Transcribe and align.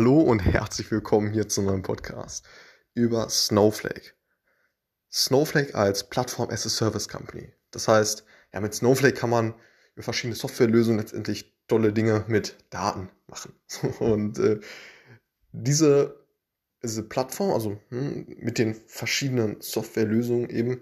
Hallo 0.00 0.18
und 0.18 0.38
herzlich 0.38 0.90
willkommen 0.90 1.30
hier 1.30 1.46
zu 1.46 1.60
meinem 1.60 1.82
Podcast 1.82 2.48
über 2.94 3.28
Snowflake. 3.28 4.14
Snowflake 5.12 5.74
als 5.74 6.08
Plattform 6.08 6.48
as 6.48 6.64
a 6.64 6.70
Service 6.70 7.06
Company. 7.06 7.52
Das 7.70 7.86
heißt, 7.86 8.24
ja, 8.54 8.60
mit 8.60 8.72
Snowflake 8.72 9.12
kann 9.12 9.28
man 9.28 9.52
über 9.94 10.02
verschiedene 10.02 10.36
Softwarelösungen 10.36 11.00
letztendlich 11.00 11.54
tolle 11.68 11.92
Dinge 11.92 12.24
mit 12.28 12.56
Daten 12.70 13.10
machen. 13.26 13.52
Und 13.98 14.38
äh, 14.38 14.60
diese, 15.52 16.24
diese 16.82 17.02
Plattform, 17.02 17.50
also 17.50 17.78
hm, 17.90 18.24
mit 18.38 18.56
den 18.56 18.74
verschiedenen 18.86 19.60
Softwarelösungen 19.60 20.48
eben, 20.48 20.80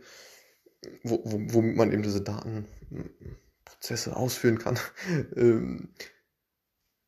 wo, 1.03 1.21
wo, 1.25 1.55
womit 1.55 1.77
man 1.77 1.91
eben 1.91 2.03
diese 2.05 2.23
Datenprozesse 2.23 4.15
ausführen 4.15 4.59
kann, 4.59 4.79
ähm, 5.35 5.93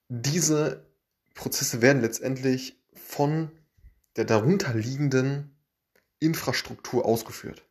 diese 0.09 0.90
Prozesse 1.41 1.81
werden 1.81 2.03
letztendlich 2.03 2.79
von 2.93 3.51
der 4.17 4.27
darunterliegenden 4.27 5.57
Infrastruktur 6.19 7.07
ausgeführt. 7.07 7.65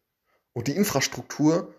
Und 0.53 0.67
die 0.67 0.75
Infrastruktur 0.75 1.75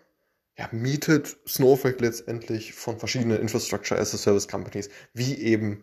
ja, 0.56 0.68
mietet 0.70 1.36
Snowflake 1.48 1.98
letztendlich 1.98 2.74
von 2.74 3.00
verschiedenen 3.00 3.40
Infrastructure 3.40 4.00
as 4.00 4.14
a 4.14 4.18
Service 4.18 4.46
Companies, 4.46 4.88
wie 5.14 5.36
eben 5.38 5.82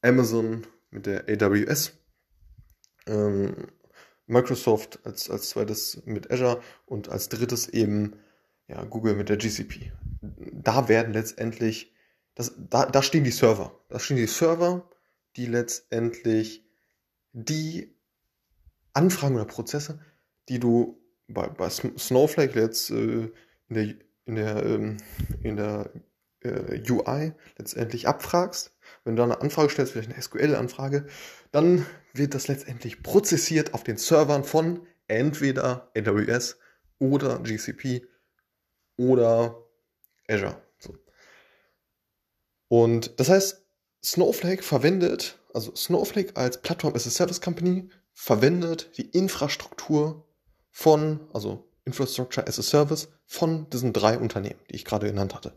Amazon 0.00 0.66
mit 0.90 1.04
der 1.04 1.28
AWS, 1.28 1.92
ähm, 3.06 3.68
Microsoft 4.26 4.98
als, 5.04 5.28
als 5.28 5.50
zweites 5.50 6.00
mit 6.06 6.30
Azure 6.30 6.62
und 6.86 7.10
als 7.10 7.28
drittes 7.28 7.68
eben 7.68 8.14
ja, 8.66 8.82
Google 8.84 9.14
mit 9.14 9.28
der 9.28 9.36
GCP. 9.36 9.92
Da 10.52 10.88
werden 10.88 11.12
letztendlich, 11.12 11.92
das, 12.34 12.54
da, 12.56 12.86
da 12.86 13.02
stehen 13.02 13.24
die 13.24 13.30
Server. 13.30 13.78
Da 13.90 13.98
stehen 13.98 14.16
die 14.16 14.26
Server, 14.26 14.88
die 15.36 15.46
letztendlich 15.46 16.64
die 17.32 17.94
Anfragen 18.92 19.34
oder 19.36 19.44
Prozesse, 19.44 20.00
die 20.48 20.58
du 20.58 21.00
bei, 21.28 21.48
bei 21.48 21.70
Snowflake 21.70 22.58
jetzt 22.58 22.90
äh, 22.90 23.30
in 23.68 23.74
der, 23.74 23.94
in 24.26 24.34
der, 24.34 24.66
ähm, 24.66 24.96
in 25.42 25.56
der 25.56 25.90
äh, 26.40 26.80
UI 26.90 27.32
letztendlich 27.56 28.08
abfragst. 28.08 28.74
Wenn 29.04 29.16
du 29.16 29.20
da 29.20 29.24
eine 29.24 29.40
Anfrage 29.40 29.70
stellst, 29.70 29.92
vielleicht 29.92 30.12
eine 30.12 30.20
SQL-Anfrage, 30.20 31.06
dann 31.50 31.86
wird 32.12 32.34
das 32.34 32.48
letztendlich 32.48 33.02
prozessiert 33.02 33.74
auf 33.74 33.84
den 33.84 33.96
Servern 33.96 34.44
von 34.44 34.86
entweder 35.08 35.90
AWS 35.96 36.58
oder 36.98 37.38
GCP 37.40 38.06
oder 38.96 39.64
Azure. 40.28 40.60
So. 40.78 40.96
Und 42.68 43.18
das 43.18 43.28
heißt, 43.28 43.61
Snowflake 44.04 44.62
verwendet, 44.62 45.38
also 45.54 45.74
Snowflake 45.74 46.36
als 46.36 46.60
Plattform 46.60 46.94
as 46.94 47.06
a 47.06 47.10
Service 47.10 47.40
Company 47.40 47.88
verwendet 48.12 48.96
die 48.98 49.08
Infrastruktur 49.10 50.26
von, 50.70 51.20
also 51.32 51.68
Infrastructure 51.84 52.46
as 52.46 52.58
a 52.58 52.62
Service 52.62 53.08
von 53.26 53.68
diesen 53.70 53.92
drei 53.92 54.18
Unternehmen, 54.18 54.60
die 54.70 54.76
ich 54.76 54.84
gerade 54.84 55.06
genannt 55.06 55.34
hatte. 55.34 55.54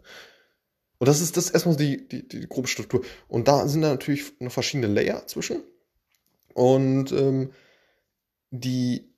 Und 0.98 1.08
das 1.08 1.22
ist 1.22 1.38
das 1.38 1.50
erstmal 1.50 1.76
die, 1.76 2.08
die, 2.08 2.28
die 2.28 2.48
grobe 2.48 2.68
Struktur. 2.68 3.04
Und 3.28 3.48
da 3.48 3.68
sind 3.68 3.82
da 3.82 3.90
natürlich 3.90 4.40
noch 4.40 4.52
verschiedene 4.52 4.88
Layer 4.88 5.28
zwischen. 5.28 5.62
Und 6.54 7.12
ähm, 7.12 7.52
die, 8.52 9.14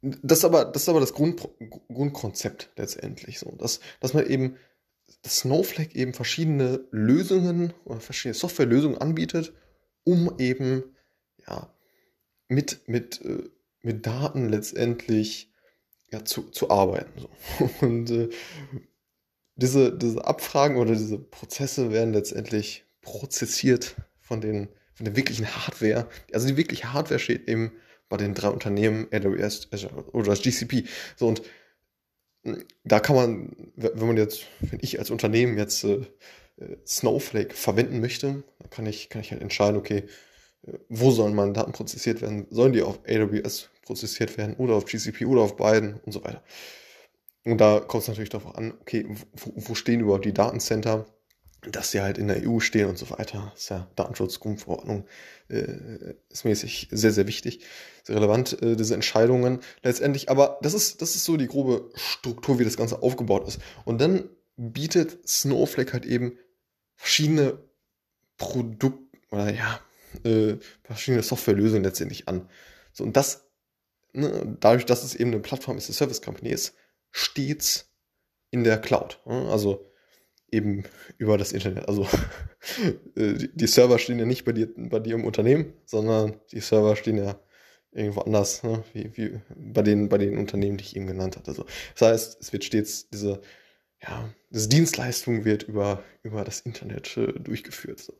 das 0.00 0.38
ist 0.38 0.44
aber 0.44 0.64
das, 0.64 0.82
ist 0.82 0.88
aber 0.88 1.00
das 1.00 1.14
Grund, 1.14 1.48
Grundkonzept 1.88 2.70
letztendlich 2.76 3.38
so, 3.38 3.52
dass, 3.52 3.80
dass 4.00 4.14
man 4.14 4.26
eben, 4.26 4.56
Snowflake 5.26 5.94
eben 5.94 6.14
verschiedene 6.14 6.86
Lösungen 6.90 7.72
oder 7.84 8.00
verschiedene 8.00 8.34
Softwarelösungen 8.34 8.98
anbietet, 8.98 9.52
um 10.04 10.34
eben 10.38 10.84
ja 11.46 11.72
mit 12.48 12.86
mit 12.86 13.20
äh, 13.24 13.50
mit 13.82 14.06
Daten 14.06 14.48
letztendlich 14.48 15.52
ja, 16.12 16.24
zu, 16.24 16.42
zu 16.50 16.70
arbeiten. 16.70 17.20
So. 17.20 17.70
Und 17.86 18.10
äh, 18.10 18.28
diese, 19.56 19.96
diese 19.96 20.24
Abfragen 20.24 20.76
oder 20.76 20.92
diese 20.92 21.18
Prozesse 21.18 21.90
werden 21.90 22.12
letztendlich 22.12 22.84
prozessiert 23.00 23.96
von 24.20 24.40
den, 24.40 24.68
von 24.94 25.04
der 25.04 25.16
wirklichen 25.16 25.46
Hardware. 25.46 26.08
Also 26.32 26.46
die 26.46 26.56
wirkliche 26.56 26.92
Hardware 26.92 27.18
steht 27.18 27.48
eben 27.48 27.72
bei 28.08 28.16
den 28.16 28.34
drei 28.34 28.48
Unternehmen 28.48 29.08
AWS 29.12 29.68
Azure 29.72 30.04
oder 30.12 30.34
GCP. 30.34 30.84
So 31.16 31.26
und 31.28 31.42
da 32.84 33.00
kann 33.00 33.16
man, 33.16 33.56
wenn 33.76 34.06
man 34.06 34.16
jetzt, 34.16 34.46
wenn 34.60 34.80
ich 34.82 34.98
als 34.98 35.10
Unternehmen 35.10 35.56
jetzt 35.58 35.84
äh, 35.84 36.06
Snowflake 36.86 37.54
verwenden 37.54 38.00
möchte, 38.00 38.42
dann 38.58 38.70
kann 38.70 38.86
ich, 38.86 39.08
kann 39.08 39.22
ich 39.22 39.30
halt 39.30 39.42
entscheiden, 39.42 39.76
okay, 39.76 40.04
äh, 40.66 40.72
wo 40.88 41.10
sollen 41.10 41.34
meine 41.34 41.52
Daten 41.52 41.72
prozessiert 41.72 42.20
werden? 42.20 42.46
Sollen 42.50 42.72
die 42.72 42.82
auf 42.82 43.00
AWS 43.08 43.70
prozessiert 43.82 44.36
werden 44.38 44.56
oder 44.56 44.74
auf 44.74 44.86
GCP 44.86 45.26
oder 45.26 45.42
auf 45.42 45.56
beiden 45.56 46.00
und 46.04 46.12
so 46.12 46.24
weiter. 46.24 46.42
Und 47.44 47.58
da 47.60 47.80
kommt 47.80 48.02
es 48.02 48.08
natürlich 48.08 48.30
darauf 48.30 48.56
an, 48.56 48.74
okay, 48.80 49.06
wo, 49.08 49.52
wo, 49.56 49.74
stehen 49.74 50.00
überhaupt 50.00 50.24
die 50.24 50.34
Datencenter, 50.34 51.06
dass 51.70 51.92
sie 51.92 52.00
halt 52.00 52.18
in 52.18 52.28
der 52.28 52.48
EU 52.48 52.58
stehen 52.58 52.88
und 52.88 52.98
so 52.98 53.10
weiter. 53.10 53.50
Das 53.52 53.62
ist 53.62 53.68
ja 53.68 53.88
Datenschutzgrundverordnung, 53.94 55.06
äh, 55.48 56.14
ist 56.28 56.44
mäßig 56.44 56.88
sehr, 56.90 57.12
sehr 57.12 57.26
wichtig, 57.26 57.64
sehr 58.02 58.16
relevant, 58.16 58.60
äh, 58.62 58.74
diese 58.74 58.94
Entscheidungen 58.94 59.60
letztendlich. 59.82 60.28
Aber 60.28 60.58
das 60.62 60.74
ist, 60.74 61.02
das 61.02 61.14
ist 61.14 61.24
so 61.24 61.36
die 61.36 61.46
grobe 61.46 61.90
Struktur, 61.94 62.58
wie 62.58 62.64
das 62.64 62.76
Ganze 62.76 63.02
aufgebaut 63.02 63.46
ist. 63.46 63.60
Und 63.84 64.00
dann 64.00 64.28
bietet 64.56 65.28
Snowflake 65.28 65.92
halt 65.92 66.04
eben 66.04 66.36
verschiedene 66.96 67.58
Produkte 68.38 68.98
oder 69.30 69.52
ja, 69.52 69.80
äh, 70.24 70.56
verschiedene 70.82 71.22
Softwarelösungen 71.22 71.84
letztendlich 71.84 72.28
an. 72.28 72.48
So, 72.92 73.04
und 73.04 73.16
das 73.16 73.48
ne, 74.12 74.56
dadurch, 74.60 74.84
dass 74.84 75.04
es 75.04 75.14
eben 75.14 75.30
eine 75.30 75.40
Plattform 75.40 75.78
ist, 75.78 75.88
eine 75.88 75.94
Service 75.94 76.22
Company 76.22 76.50
ist, 76.50 76.74
stets 77.10 77.88
in 78.50 78.64
der 78.64 78.78
Cloud. 78.80 79.20
Ne? 79.26 79.48
Also 79.50 79.91
eben 80.52 80.84
über 81.18 81.38
das 81.38 81.52
Internet. 81.52 81.88
Also 81.88 82.06
äh, 83.16 83.48
die 83.52 83.66
Server 83.66 83.98
stehen 83.98 84.18
ja 84.18 84.26
nicht 84.26 84.44
bei 84.44 84.52
dir, 84.52 84.68
bei 84.76 85.00
dir 85.00 85.14
im 85.14 85.24
Unternehmen, 85.24 85.72
sondern 85.86 86.34
die 86.52 86.60
Server 86.60 86.94
stehen 86.94 87.16
ja 87.16 87.40
irgendwo 87.90 88.20
anders, 88.20 88.62
ne? 88.62 88.84
wie, 88.92 89.16
wie 89.16 89.40
bei, 89.56 89.82
den, 89.82 90.08
bei 90.08 90.18
den 90.18 90.38
Unternehmen, 90.38 90.78
die 90.78 90.84
ich 90.84 90.96
eben 90.96 91.06
genannt 91.06 91.36
hatte. 91.36 91.50
Also, 91.50 91.66
das 91.94 92.08
heißt, 92.08 92.40
es 92.40 92.52
wird 92.52 92.64
stets 92.64 93.08
diese, 93.10 93.40
ja, 94.02 94.28
diese 94.50 94.68
Dienstleistung 94.68 95.44
wird 95.44 95.64
über, 95.64 96.02
über 96.22 96.44
das 96.44 96.60
Internet 96.60 97.16
äh, 97.16 97.32
durchgeführt. 97.32 98.00
So. 98.00 98.14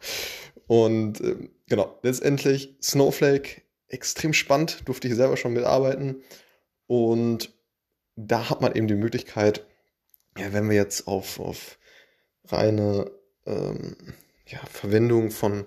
Und 0.66 1.20
äh, 1.20 1.48
genau, 1.68 1.98
letztendlich 2.02 2.76
Snowflake 2.82 3.62
extrem 3.88 4.32
spannend, 4.32 4.88
durfte 4.88 5.08
ich 5.08 5.14
selber 5.14 5.36
schon 5.36 5.52
mitarbeiten. 5.52 6.22
Und 6.86 7.54
da 8.16 8.50
hat 8.50 8.60
man 8.60 8.74
eben 8.74 8.88
die 8.88 8.94
Möglichkeit, 8.94 9.66
ja, 10.38 10.52
wenn 10.52 10.68
wir 10.68 10.76
jetzt 10.76 11.06
auf, 11.06 11.40
auf 11.40 11.78
reine 12.48 13.10
ähm, 13.46 13.96
ja, 14.46 14.58
Verwendung 14.70 15.30
von, 15.30 15.66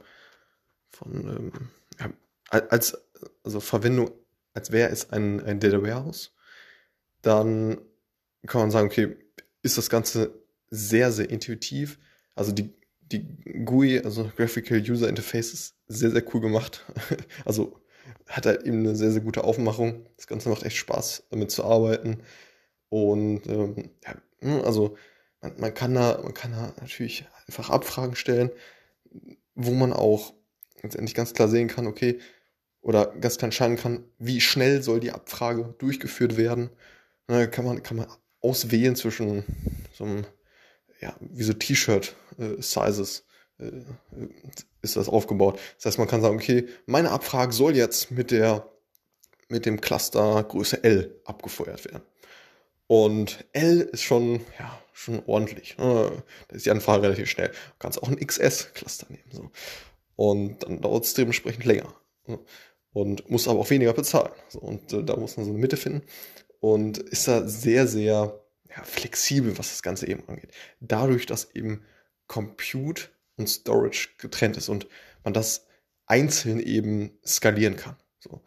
von 0.90 1.28
ähm, 1.28 2.13
als 2.50 2.97
also 3.44 3.59
Verwendung, 3.59 4.12
als 4.53 4.72
wäre 4.72 4.90
es 4.90 5.09
ein, 5.12 5.44
ein 5.44 5.59
Data 5.59 5.81
Warehouse, 5.81 6.34
dann 7.22 7.80
kann 8.46 8.62
man 8.62 8.72
sagen, 8.72 8.88
okay, 8.88 9.16
ist 9.62 9.78
das 9.78 9.90
Ganze 9.90 10.40
sehr, 10.69 11.12
sehr 11.12 11.30
intuitiv. 11.30 12.00
Also 12.36 12.52
die, 12.52 12.74
die 13.02 13.25
GUI, 13.66 14.02
also 14.02 14.30
Graphical 14.36 14.80
User 14.80 15.09
Interfaces, 15.09 15.75
sehr, 15.88 16.12
sehr 16.12 16.24
cool 16.34 16.42
gemacht. 16.42 16.86
also 17.46 17.80
hat 18.28 18.46
halt 18.46 18.63
eben 18.63 18.80
eine 18.80 18.96
sehr, 18.96 19.12
sehr 19.12 19.22
gute 19.22 19.44
Aufmachung. 19.44 20.06
Das 20.18 20.28
Ganze 20.28 20.50
macht 20.50 20.63
echt 20.63 20.78
Spaß, 20.78 21.28
damit 21.30 21.52
zu 21.52 21.63
arbeiten. 21.63 22.22
Und 22.90 23.47
ähm, 23.47 23.90
ja, 24.03 24.62
also 24.63 24.97
man, 25.45 25.59
man, 25.59 25.73
kann 25.73 25.94
da, 25.94 26.19
man 26.23 26.33
kann 26.33 26.51
da 26.51 26.73
natürlich 26.79 27.25
einfach 27.47 27.69
Abfragen 27.69 28.16
stellen, 28.16 28.51
wo 29.53 29.71
man 29.71 29.94
auch 29.94 30.33
letztendlich 30.81 31.15
ganz 31.15 31.33
klar 31.33 31.47
sehen 31.47 31.68
kann, 31.68 31.88
okay, 31.88 32.19
oder 32.81 33.07
ganz 33.19 33.38
klar 33.38 33.47
entscheiden 33.47 33.77
kann, 33.77 34.03
wie 34.19 34.42
schnell 34.42 34.83
soll 34.83 35.00
die 35.00 35.12
Abfrage 35.12 35.75
durchgeführt 35.80 36.38
werden. 36.38 36.69
Da 37.27 37.47
kann 37.47 37.65
man, 37.65 37.81
kann 37.81 37.97
man 37.97 38.07
auswählen 38.42 38.95
zwischen 38.95 39.44
so 39.94 40.03
einem, 40.03 40.25
ja, 41.01 41.15
wie 41.19 41.44
so 41.44 41.53
T-Shirt-Sizes. 41.53 43.25
Äh, 43.59 43.65
äh, 43.65 43.74
ist 44.81 44.98
das 44.98 45.09
aufgebaut. 45.09 45.59
Das 45.77 45.86
heißt, 45.86 45.98
man 45.98 46.07
kann 46.07 46.21
sagen, 46.21 46.36
okay, 46.36 46.68
meine 46.86 47.09
Abfrage 47.09 47.53
soll 47.53 47.75
jetzt 47.75 48.12
mit 48.12 48.30
der 48.30 48.69
mit 49.48 49.65
dem 49.65 49.81
Cluster 49.81 50.44
Größe 50.44 50.83
L 50.83 51.19
abgefeuert 51.25 51.86
werden. 51.86 52.03
Und 52.88 53.46
L 53.54 53.82
ist 53.82 54.04
schon, 54.04 54.42
ja, 54.60 54.82
schon 54.94 55.24
ordentlich. 55.26 55.78
Ne? 55.78 56.24
Da 56.48 56.56
ist 56.56 56.66
die 56.66 56.72
Anfrage 56.72 57.04
relativ 57.04 57.30
schnell. 57.30 57.50
Du 57.50 57.76
kannst 57.80 58.02
auch 58.02 58.08
ein 58.08 58.20
XS-Cluster 58.20 59.08
nehmen. 59.10 59.32
So. 59.32 59.52
Und 60.16 60.64
dann 60.64 60.82
dauert 60.82 61.06
es 61.06 61.14
dementsprechend 61.14 61.66
länger. 61.66 61.94
Ne? 62.28 62.40
Und 62.94 63.30
muss 63.30 63.48
aber 63.48 63.60
auch 63.60 63.70
weniger 63.70 63.94
bezahlen. 63.94 64.32
So. 64.50 64.60
Und 64.60 64.94
äh, 64.94 65.04
da 65.04 65.18
muss 65.18 65.36
man 65.38 65.46
so 65.46 65.52
eine 65.52 65.60
Mitte 65.60 65.78
finden. 65.78 66.04
Und 66.60 66.98
ist 66.98 67.28
da 67.28 67.48
sehr, 67.48 67.88
sehr 67.88 68.42
ja, 68.70 68.84
flexibel, 68.84 69.58
was 69.58 69.70
das 69.70 69.84
Ganze 69.84 70.08
eben 70.08 70.28
angeht. 70.28 70.52
Dadurch, 70.80 71.26
dass 71.26 71.54
eben 71.56 71.84
Compute 72.28 73.10
und 73.38 73.48
Storage 73.48 74.10
getrennt 74.18 74.58
ist 74.58 74.70
und 74.70 74.88
man 75.24 75.34
das 75.34 75.66
einzeln 76.06 76.60
eben 76.60 77.18
skalieren 77.26 77.76
kann. 77.76 77.98
So. 78.20 78.42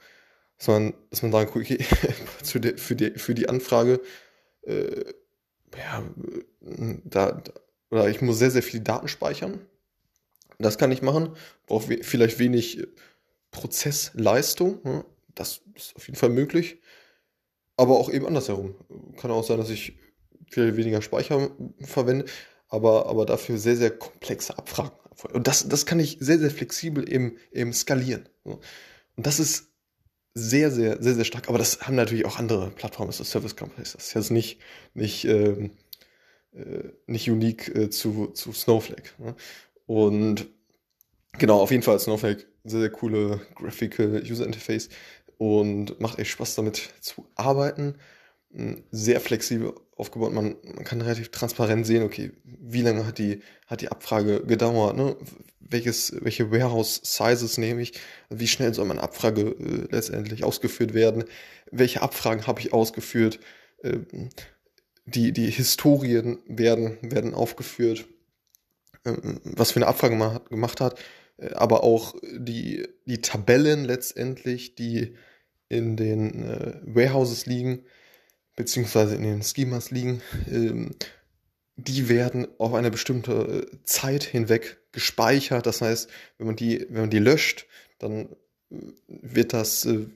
Dass 0.59 0.69
man, 0.69 0.95
dass 1.11 1.23
man 1.23 1.33
sagen 1.33 1.51
okay, 1.55 1.79
für, 2.43 2.61
die, 2.61 2.77
für, 2.77 2.97
die, 2.97 3.11
für 3.19 3.35
die 3.35 3.49
Anfrage, 3.49 4.01
äh, 4.69 5.15
ja, 5.77 6.03
da, 7.05 7.33
da, 7.33 7.53
oder 7.91 8.09
ich 8.09 8.21
muss 8.21 8.39
sehr, 8.39 8.51
sehr 8.51 8.63
viele 8.63 8.83
Daten 8.83 9.09
speichern. 9.09 9.61
Das 10.59 10.79
kann 10.79 10.93
ich 10.93 11.03
machen. 11.03 11.35
Brauche 11.67 11.89
we 11.89 11.99
vielleicht 12.03 12.39
wenig 12.39 12.87
Prozessleistung. 13.51 14.81
Ne? 14.83 15.05
Das 15.35 15.63
ist 15.75 15.95
auf 15.97 16.07
jeden 16.07 16.19
Fall 16.19 16.31
möglich. 16.31 16.81
Aber 17.77 17.99
auch 17.99 18.11
eben 18.11 18.27
andersherum. 18.27 18.75
Kann 19.17 19.31
auch 19.31 19.45
sein, 19.45 19.59
dass 19.59 19.71
ich 19.71 19.97
viel 20.51 20.77
weniger 20.77 21.03
Speicher 21.03 21.51
verwende, 21.81 22.25
aber, 22.69 23.07
aber 23.07 23.27
dafür 23.27 23.59
sehr, 23.59 23.77
sehr 23.77 23.97
komplexe 23.97 24.57
Abfragen. 24.59 24.91
Und 25.33 25.47
das, 25.47 25.69
das 25.69 25.87
kann 25.87 26.01
ich 26.01 26.19
sehr, 26.21 26.39
sehr 26.39 26.51
flexibel 26.51 27.11
eben, 27.11 27.37
eben 27.53 27.73
skalieren. 27.73 28.29
Und 28.45 28.61
das 29.17 29.39
ist 29.39 29.68
sehr, 30.35 30.71
sehr, 30.71 31.03
sehr, 31.03 31.15
sehr 31.15 31.25
stark. 31.25 31.49
Aber 31.49 31.59
das 31.59 31.81
haben 31.83 31.97
natürlich 31.97 32.27
auch 32.27 32.39
andere 32.39 32.71
Plattformen, 32.71 33.11
ist 33.11 33.25
Service 33.25 33.57
Companies. 33.57 33.93
Das 33.93 34.09
ist 34.09 34.15
jetzt 34.15 34.31
nicht, 34.31 34.61
nicht, 34.95 35.25
ähm, 35.25 35.73
äh, 36.55 36.91
nicht 37.07 37.31
unique 37.31 37.75
äh, 37.75 37.91
zu, 37.91 38.29
zu 38.29 38.53
Snowflake. 38.53 39.11
Ne? 39.19 39.35
Und 39.87 40.47
genau, 41.39 41.61
auf 41.61 41.71
jeden 41.71 41.83
Fall 41.83 41.99
Snowflake, 41.99 42.47
sehr, 42.65 42.81
sehr 42.81 42.91
coole 42.91 43.41
Graphical 43.55 44.23
User 44.23 44.47
Interface 44.47 44.89
und 45.39 46.01
macht 46.01 46.19
echt 46.19 46.31
Spaß 46.33 46.57
damit 46.57 46.91
zu 47.01 47.27
arbeiten. 47.35 47.95
Sehr 48.91 49.21
flexibel 49.21 49.75
aufgebaut. 49.97 50.33
Man, 50.33 50.57
man 50.65 50.85
kann 50.85 51.01
relativ 51.01 51.31
transparent 51.31 51.87
sehen, 51.87 52.03
okay, 52.03 52.33
wie 52.45 52.83
lange 52.83 53.07
hat 53.07 53.19
die, 53.19 53.41
hat 53.67 53.83
die 53.83 53.89
Abfrage 53.89 54.45
gedauert, 54.45 54.97
ne? 54.97 55.17
Welches, 55.61 56.15
welche 56.21 56.51
Warehouse-Sizes 56.51 57.59
nehme 57.59 57.83
ich? 57.83 57.93
Wie 58.31 58.49
schnell 58.49 58.73
soll 58.73 58.87
meine 58.87 59.03
Abfrage 59.03 59.43
äh, 59.43 59.87
letztendlich 59.91 60.43
ausgeführt 60.43 60.95
werden? 60.95 61.25
Welche 61.71 62.01
Abfragen 62.01 62.47
habe 62.47 62.61
ich 62.61 62.73
ausgeführt? 62.73 63.39
Äh, 63.83 63.99
die, 65.05 65.33
die 65.33 65.51
Historien 65.51 66.39
werden, 66.47 66.99
werden 67.03 67.35
aufgeführt, 67.35 68.07
äh, 69.05 69.13
was 69.45 69.73
für 69.73 69.77
eine 69.77 69.87
Abfrage 69.87 70.17
man 70.17 70.35
hat, 70.35 70.49
gemacht 70.49 70.81
hat, 70.81 70.99
äh, 71.37 71.51
aber 71.51 71.85
auch 71.85 72.15
die, 72.23 72.89
die 73.07 73.21
Tabellen 73.21 73.85
letztendlich, 73.85 74.75
die 74.75 75.15
in 75.69 75.97
den 75.97 76.45
äh, 76.45 76.81
Warehouses 76.85 77.47
liegen, 77.47 77.85
beziehungsweise 78.59 79.15
in 79.15 79.23
den 79.23 79.43
Schemas 79.43 79.93
liegen, 79.93 80.21
ähm, 80.51 80.91
die 81.77 82.09
werden 82.09 82.49
auf 82.59 82.75
eine 82.75 82.91
bestimmte 82.91 83.33
äh, 83.73 83.85
Zeit 83.85 84.25
hinweg 84.25 84.79
gespeichert. 84.91 85.65
Das 85.65 85.81
heißt, 85.81 86.11
wenn 86.37 86.49
man 86.49 86.57
die, 86.57 86.85
wenn 86.91 87.03
man 87.03 87.11
die 87.11 87.21
löscht, 87.21 87.67
dann 88.01 88.29
äh, 88.71 88.77
wird 89.07 89.53
das, 89.53 89.85
äh, 89.85 90.09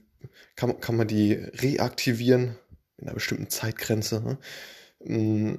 kann, 0.57 0.81
kann 0.81 0.97
man 0.97 1.07
die 1.07 1.35
reaktivieren 1.35 2.59
in 2.99 3.07
einer 3.07 3.15
bestimmten 3.15 3.49
Zeitgrenze. 3.49 4.21
Ne? 4.21 4.39
Mm, 5.05 5.59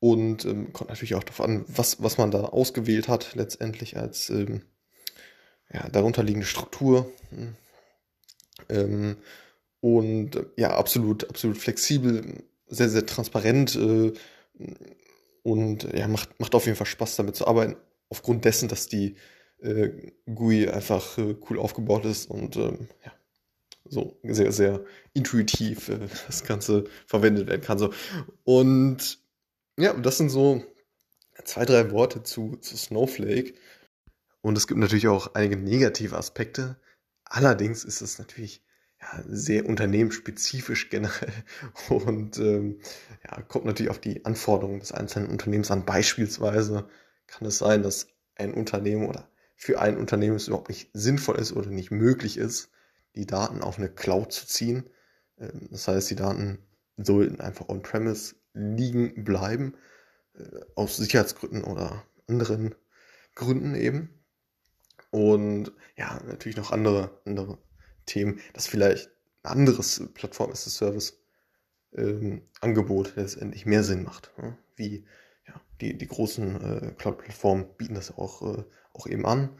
und 0.00 0.44
ähm, 0.46 0.72
kommt 0.72 0.90
natürlich 0.90 1.14
auch 1.14 1.24
darauf 1.24 1.40
an, 1.42 1.64
was, 1.68 2.02
was 2.02 2.18
man 2.18 2.32
da 2.32 2.40
ausgewählt 2.40 3.06
hat, 3.06 3.36
letztendlich 3.36 3.96
als 3.96 4.30
ähm, 4.30 4.62
ja, 5.72 5.88
darunterliegende 5.88 6.46
Struktur. 6.46 7.12
Hm. 7.30 7.54
Ähm, 8.68 9.16
und 9.80 10.36
äh, 10.36 10.44
ja, 10.56 10.76
absolut, 10.76 11.28
absolut 11.28 11.58
flexibel, 11.58 12.44
sehr, 12.66 12.88
sehr 12.88 13.06
transparent 13.06 13.76
äh, 13.76 14.12
und 15.42 15.84
ja, 15.94 16.08
macht, 16.08 16.38
macht 16.40 16.54
auf 16.54 16.66
jeden 16.66 16.76
Fall 16.76 16.86
Spaß 16.86 17.16
damit 17.16 17.36
zu 17.36 17.46
arbeiten, 17.46 17.76
aufgrund 18.08 18.44
dessen, 18.44 18.68
dass 18.68 18.88
die 18.88 19.16
äh, 19.60 19.90
GUI 20.26 20.68
einfach 20.68 21.18
äh, 21.18 21.36
cool 21.48 21.58
aufgebaut 21.58 22.04
ist 22.04 22.30
und 22.30 22.56
ähm, 22.56 22.88
ja, 23.04 23.12
so 23.84 24.18
sehr, 24.22 24.52
sehr 24.52 24.84
intuitiv 25.14 25.88
äh, 25.88 26.08
das 26.26 26.44
Ganze 26.44 26.84
verwendet 27.06 27.48
werden 27.48 27.62
kann. 27.62 27.78
So. 27.78 27.92
Und 28.44 29.18
ja, 29.78 29.92
das 29.94 30.18
sind 30.18 30.30
so 30.30 30.62
zwei, 31.44 31.64
drei 31.64 31.90
Worte 31.90 32.22
zu, 32.22 32.56
zu 32.56 32.76
Snowflake. 32.76 33.54
Und 34.40 34.56
es 34.56 34.66
gibt 34.66 34.80
natürlich 34.80 35.08
auch 35.08 35.34
einige 35.34 35.56
negative 35.56 36.16
Aspekte. 36.16 36.80
Allerdings 37.24 37.84
ist 37.84 38.00
es 38.00 38.18
natürlich 38.18 38.62
ja, 39.12 39.22
sehr 39.26 39.66
unternehmensspezifisch 39.66 40.90
generell 40.90 41.32
und 41.88 42.38
ähm, 42.38 42.80
ja, 43.24 43.40
kommt 43.42 43.64
natürlich 43.64 43.90
auf 43.90 44.00
die 44.00 44.24
Anforderungen 44.24 44.80
des 44.80 44.92
einzelnen 44.92 45.30
Unternehmens 45.30 45.70
an. 45.70 45.84
Beispielsweise 45.84 46.88
kann 47.26 47.46
es 47.46 47.58
sein, 47.58 47.82
dass 47.82 48.08
ein 48.36 48.54
Unternehmen 48.54 49.06
oder 49.06 49.28
für 49.56 49.80
ein 49.80 49.96
Unternehmen 49.96 50.36
es 50.36 50.48
überhaupt 50.48 50.68
nicht 50.68 50.90
sinnvoll 50.92 51.36
ist 51.36 51.52
oder 51.52 51.70
nicht 51.70 51.90
möglich 51.90 52.36
ist, 52.36 52.70
die 53.16 53.26
Daten 53.26 53.60
auf 53.60 53.78
eine 53.78 53.88
Cloud 53.88 54.32
zu 54.32 54.46
ziehen. 54.46 54.88
Ähm, 55.38 55.68
das 55.70 55.88
heißt, 55.88 56.10
die 56.10 56.16
Daten 56.16 56.58
sollten 56.96 57.40
einfach 57.40 57.68
on-premise 57.68 58.36
liegen 58.52 59.24
bleiben, 59.24 59.74
äh, 60.34 60.44
aus 60.74 60.96
Sicherheitsgründen 60.96 61.64
oder 61.64 62.04
anderen 62.28 62.74
Gründen 63.34 63.74
eben. 63.74 64.10
Und 65.10 65.72
ja, 65.96 66.20
natürlich 66.26 66.56
noch 66.56 66.70
andere, 66.70 67.20
andere 67.24 67.58
Themen, 68.08 68.40
dass 68.52 68.66
vielleicht 68.66 69.10
ein 69.42 69.52
anderes 69.52 70.02
Plattform 70.14 70.50
as 70.50 70.66
a 70.66 70.70
Service 70.70 71.18
ähm, 71.96 72.42
Angebot 72.60 73.14
letztendlich 73.16 73.66
mehr 73.66 73.84
Sinn 73.84 74.02
macht. 74.02 74.32
Ja? 74.40 74.56
Wie 74.76 75.04
ja, 75.46 75.60
die, 75.80 75.96
die 75.96 76.06
großen 76.06 76.60
äh, 76.60 76.92
Cloud-Plattformen 76.98 77.66
bieten 77.76 77.94
das 77.94 78.16
auch, 78.16 78.42
äh, 78.42 78.64
auch 78.92 79.06
eben 79.06 79.26
an. 79.26 79.50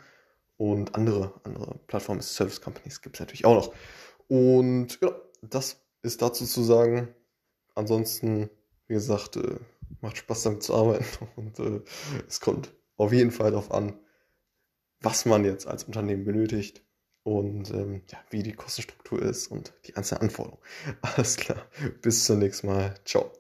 Und 0.56 0.96
andere, 0.96 1.40
andere 1.44 1.78
Plattformen 1.86 2.20
Service 2.20 2.60
Companies 2.60 3.00
gibt 3.00 3.16
es 3.16 3.20
natürlich 3.20 3.44
auch 3.44 3.54
noch. 3.54 3.74
Und 4.26 4.98
ja, 5.00 5.12
das 5.42 5.80
ist 6.02 6.20
dazu 6.20 6.44
zu 6.44 6.62
sagen. 6.62 7.14
Ansonsten, 7.74 8.50
wie 8.88 8.94
gesagt, 8.94 9.36
äh, 9.36 9.56
macht 10.00 10.18
Spaß 10.18 10.42
damit 10.42 10.62
zu 10.62 10.74
arbeiten 10.74 11.28
und 11.36 11.58
äh, 11.60 11.80
es 12.26 12.40
kommt 12.40 12.72
auf 12.96 13.12
jeden 13.12 13.30
Fall 13.30 13.52
darauf 13.52 13.70
an, 13.70 13.98
was 15.00 15.24
man 15.24 15.44
jetzt 15.44 15.66
als 15.68 15.84
Unternehmen 15.84 16.24
benötigt 16.24 16.82
und 17.28 17.70
ähm, 17.70 18.02
ja, 18.10 18.18
wie 18.30 18.42
die 18.42 18.52
Kostenstruktur 18.54 19.22
ist 19.22 19.48
und 19.48 19.72
die 19.86 19.96
einzelnen 19.96 20.22
Anforderungen. 20.22 20.62
Alles 21.02 21.36
klar. 21.36 21.66
Bis 22.02 22.24
zum 22.24 22.38
nächsten 22.38 22.68
Mal. 22.68 22.94
Ciao. 23.04 23.37